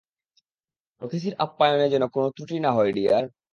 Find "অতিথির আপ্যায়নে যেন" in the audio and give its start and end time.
1.01-2.03